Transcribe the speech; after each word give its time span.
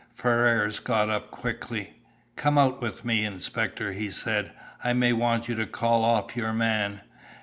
Ferrars 0.15 0.79
got 0.79 1.11
up 1.11 1.29
quickly. 1.29 1.93
"Come 2.35 2.57
out 2.57 2.81
with 2.81 3.05
me, 3.05 3.23
inspector," 3.23 3.91
he 3.93 4.09
said. 4.09 4.51
"I 4.83 4.93
may 4.93 5.13
want 5.13 5.47
you 5.47 5.53
to 5.53 5.67
call 5.67 6.03
off 6.03 6.35
your 6.35 6.53
man. 6.53 7.01